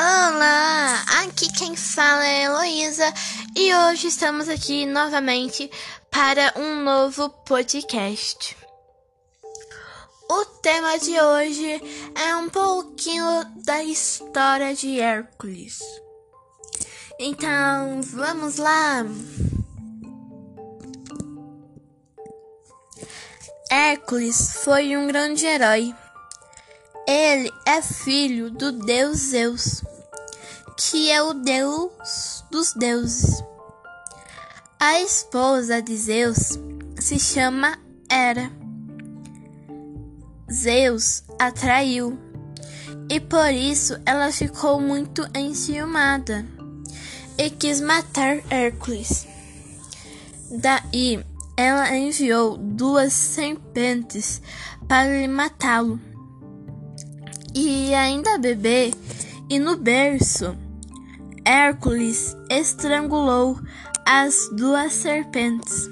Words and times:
Olá, 0.00 1.04
aqui 1.24 1.52
quem 1.54 1.74
fala 1.74 2.24
é 2.24 2.44
Heloísa 2.44 3.12
e 3.56 3.74
hoje 3.74 4.06
estamos 4.06 4.48
aqui 4.48 4.86
novamente 4.86 5.68
para 6.08 6.54
um 6.56 6.84
novo 6.84 7.28
podcast. 7.28 8.56
O 10.30 10.44
tema 10.62 10.96
de 11.00 11.20
hoje 11.20 11.82
é 12.14 12.36
um 12.36 12.48
pouquinho 12.48 13.44
da 13.64 13.82
história 13.82 14.72
de 14.72 15.00
Hércules. 15.00 15.80
Então, 17.18 18.00
vamos 18.00 18.56
lá! 18.56 19.04
Hércules 23.68 24.62
foi 24.62 24.96
um 24.96 25.08
grande 25.08 25.44
herói. 25.44 25.92
Ele 27.10 27.50
é 27.66 27.80
filho 27.80 28.50
do 28.50 28.70
deus 28.70 29.16
Zeus, 29.16 29.82
que 30.78 31.10
é 31.10 31.20
o 31.20 31.34
deus 31.34 32.44
dos 32.52 32.72
deuses. 32.72 33.42
A 34.78 35.00
esposa 35.00 35.82
de 35.82 35.96
Zeus 35.96 36.56
se 37.00 37.18
chama 37.18 37.76
Hera. 38.08 38.48
Zeus 40.50 41.24
atraiu 41.36 42.16
e 43.10 43.18
por 43.18 43.52
isso 43.52 43.98
ela 44.06 44.30
ficou 44.30 44.80
muito 44.80 45.28
enciumada 45.34 46.46
e 47.36 47.50
quis 47.50 47.80
matar 47.80 48.38
Hércules. 48.48 49.26
Daí 50.48 51.24
ela 51.56 51.96
enviou 51.96 52.56
duas 52.56 53.12
serpentes 53.12 54.40
para 54.86 55.20
lhe 55.20 55.26
matá-lo. 55.26 56.00
E 57.52 57.92
ainda 57.94 58.38
bebê, 58.38 58.94
e 59.50 59.58
no 59.58 59.76
berço, 59.76 60.56
Hércules 61.50 62.36
estrangulou 62.50 63.58
as 64.04 64.50
duas 64.52 64.92
serpentes. 64.92 65.88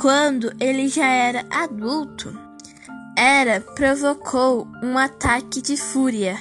Quando 0.00 0.54
ele 0.60 0.86
já 0.86 1.08
era 1.08 1.44
adulto, 1.50 2.32
Hera 3.18 3.60
provocou 3.74 4.68
um 4.84 4.96
ataque 4.96 5.60
de 5.60 5.76
fúria 5.76 6.38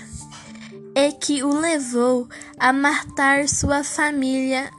e 0.95 1.13
que 1.13 1.43
o 1.43 1.59
levou 1.59 2.29
a 2.59 2.71
matar 2.71 3.49
sua 3.49 3.83
família, 3.83 4.69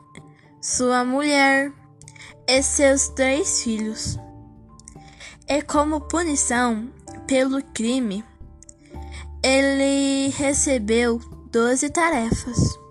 sua 0.63 1.05
mulher 1.05 1.73
e 2.47 2.63
seus 2.63 3.09
três 3.09 3.61
filhos. 3.65 4.17
E 5.49 5.61
como 5.63 6.01
punição 6.03 6.89
pelo 7.27 7.61
crime, 7.61 8.25
ele 9.43 10.29
recebeu 10.29 11.19
doze 11.51 11.91
tarefas. 11.91 12.84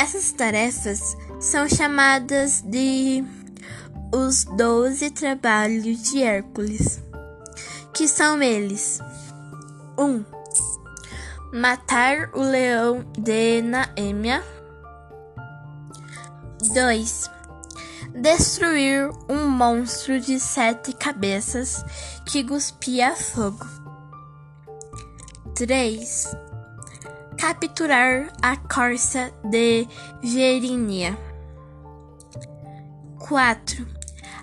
Essas 0.00 0.32
tarefas 0.32 1.14
são 1.38 1.68
chamadas 1.68 2.62
de 2.62 3.22
os 4.10 4.44
doze 4.44 5.10
trabalhos 5.10 6.02
de 6.04 6.22
Hércules, 6.22 7.02
que 7.92 8.08
são 8.08 8.42
eles: 8.42 8.98
1. 9.98 10.02
Um, 10.02 10.24
matar 11.52 12.30
o 12.32 12.40
leão 12.40 13.04
de 13.18 13.60
Naêmia. 13.60 14.42
2 16.72 17.30
destruir 18.14 19.10
um 19.28 19.50
monstro 19.50 20.18
de 20.18 20.40
sete 20.40 20.94
cabeças 20.94 21.84
que 22.24 22.42
cuspia 22.42 23.14
fogo. 23.14 23.66
3. 25.54 26.49
Capturar 27.40 28.30
a 28.42 28.54
corça 28.54 29.32
de 29.42 29.88
Gerinia. 30.22 31.18
4. 33.18 33.88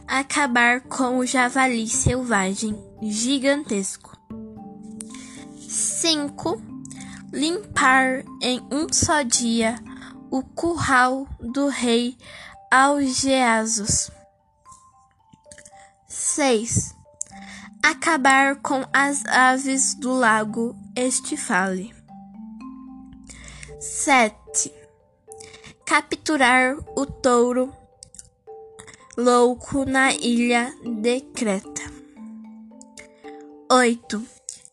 Acabar 0.08 0.81
com 0.81 1.19
o 1.19 1.25
javali 1.25 1.88
selvagem 1.88 2.75
gigantesco. 3.03 4.18
5. 5.69 6.59
Limpar 7.31 8.24
em 8.41 8.66
um 8.72 8.91
só 8.91 9.22
dia 9.22 9.75
o 10.31 10.41
curral 10.41 11.28
do 11.40 11.68
rei 11.68 12.18
Algeasos. 12.72 14.09
6. 16.07 16.96
Acabar 17.84 18.56
com 18.56 18.84
as 18.91 19.24
aves 19.28 19.94
do 19.94 20.13
lago 20.13 20.75
Estifale. 20.96 21.97
7. 23.80 24.74
Capturar 25.86 26.78
o 26.96 27.06
touro 27.06 27.72
louco 29.16 29.86
na 29.86 30.12
ilha 30.14 30.74
de 30.84 31.22
Creta. 31.22 31.84
8. 33.70 34.24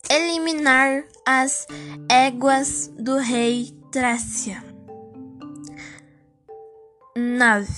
Eliminar 0.09 1.05
as 1.27 1.67
éguas 2.09 2.89
do 2.99 3.19
rei 3.19 3.77
Trácia. 3.93 4.65
9. 7.15 7.69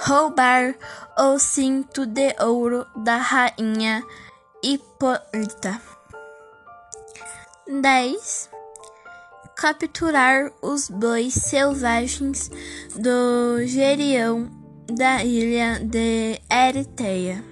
Roubar 0.00 0.74
o 1.16 1.38
cinto 1.38 2.04
de 2.04 2.34
ouro 2.40 2.84
da 2.96 3.16
rainha 3.18 4.02
Hipólita. 4.60 5.80
10. 7.68 8.53
Capturar 9.56 10.52
os 10.60 10.90
bois 10.90 11.32
selvagens 11.32 12.50
do 12.96 13.64
Gerião 13.64 14.50
da 14.92 15.24
ilha 15.24 15.78
de 15.78 16.40
Ereteia. 16.50 17.42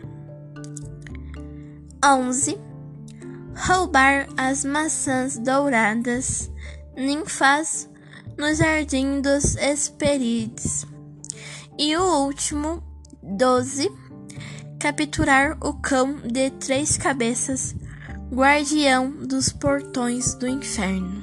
11. 2.04 2.58
Roubar 3.54 4.26
as 4.36 4.64
maçãs 4.64 5.38
douradas, 5.38 6.50
ninfas 6.96 7.88
no 8.36 8.52
Jardim 8.52 9.20
dos 9.20 9.56
Hesperides. 9.56 10.84
E 11.78 11.96
o 11.96 12.24
último, 12.24 12.82
12, 13.22 13.90
capturar 14.80 15.56
o 15.60 15.74
cão 15.74 16.16
de 16.16 16.50
três 16.50 16.96
cabeças, 16.98 17.74
guardião 18.32 19.10
dos 19.10 19.50
portões 19.50 20.34
do 20.34 20.48
inferno. 20.48 21.22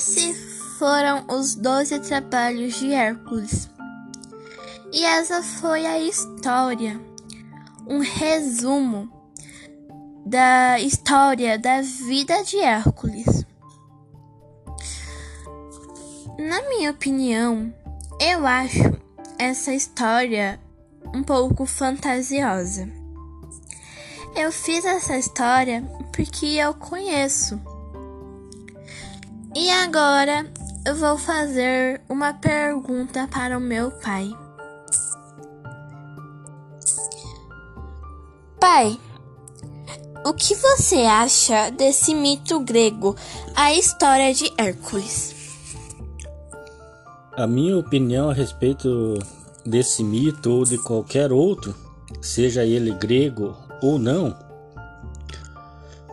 Esses 0.00 0.34
foram 0.78 1.26
os 1.28 1.54
doze 1.54 2.00
trabalhos 2.00 2.72
de 2.76 2.90
Hércules. 2.90 3.68
E 4.90 5.04
essa 5.04 5.42
foi 5.42 5.84
a 5.84 5.98
história, 5.98 6.98
um 7.86 7.98
resumo 7.98 9.12
da 10.24 10.80
história 10.80 11.58
da 11.58 11.82
vida 11.82 12.42
de 12.44 12.58
Hércules. 12.60 13.44
Na 16.38 16.66
minha 16.70 16.92
opinião, 16.92 17.70
eu 18.18 18.46
acho 18.46 18.98
essa 19.38 19.74
história 19.74 20.58
um 21.14 21.22
pouco 21.22 21.66
fantasiosa. 21.66 22.90
Eu 24.34 24.50
fiz 24.50 24.82
essa 24.86 25.18
história 25.18 25.82
porque 26.10 26.46
eu 26.46 26.72
conheço. 26.72 27.60
E 29.60 29.68
agora 29.68 30.50
eu 30.86 30.96
vou 30.96 31.18
fazer 31.18 32.00
uma 32.08 32.32
pergunta 32.32 33.28
para 33.30 33.58
o 33.58 33.60
meu 33.60 33.90
pai. 33.90 34.30
Pai, 38.58 38.98
o 40.24 40.32
que 40.32 40.54
você 40.54 41.00
acha 41.00 41.68
desse 41.72 42.14
mito 42.14 42.58
grego, 42.60 43.14
a 43.54 43.74
história 43.74 44.32
de 44.32 44.50
Hércules? 44.56 45.34
A 47.36 47.46
minha 47.46 47.76
opinião 47.76 48.30
a 48.30 48.32
respeito 48.32 49.18
desse 49.66 50.02
mito 50.02 50.50
ou 50.52 50.64
de 50.64 50.78
qualquer 50.78 51.30
outro, 51.30 51.76
seja 52.22 52.64
ele 52.64 52.92
grego 52.94 53.54
ou 53.82 53.98
não, 53.98 54.34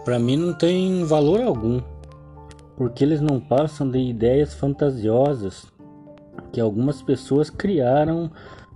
para 0.03 0.19
mim 0.19 0.35
não 0.35 0.53
tem 0.53 1.05
valor 1.05 1.41
algum, 1.41 1.81
porque 2.77 3.03
eles 3.03 3.19
não 3.19 3.39
passam 3.39 3.89
de 3.89 3.97
ideias 3.97 4.53
fantasiosas 4.53 5.65
que 6.53 6.61
algumas 6.61 7.01
pessoas 7.01 7.49
criaram 7.49 8.31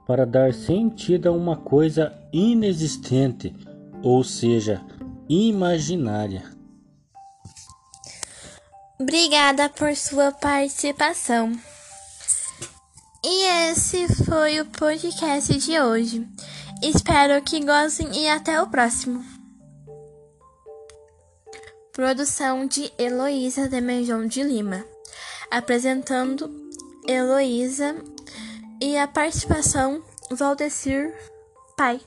para 0.08 0.26
dar 0.26 0.54
sentido 0.54 1.30
a 1.30 1.32
uma 1.32 1.56
coisa 1.56 2.12
inexistente, 2.34 3.56
ou 4.04 4.24
seja, 4.24 4.82
imaginária. 5.30 6.44
Obrigada 9.00 9.70
por 9.70 9.96
sua 9.96 10.32
participação. 10.32 11.58
E 13.24 13.70
esse 13.70 14.08
foi 14.26 14.60
o 14.60 14.66
podcast 14.66 15.58
de 15.58 15.80
hoje. 15.80 16.28
Espero 16.82 17.42
que 17.44 17.64
gostem 17.64 18.10
e 18.14 18.28
até 18.28 18.60
o 18.62 18.68
próximo. 18.68 19.31
Produção 21.94 22.66
de 22.66 22.90
Heloísa 22.98 23.68
Demejon 23.68 24.26
de 24.26 24.42
Lima. 24.42 24.86
Apresentando 25.52 26.50
Heloísa 27.06 27.96
e 28.82 28.98
a 28.98 29.08
participação 29.10 30.02
Valdecir 30.32 31.14
Pai. 31.76 32.00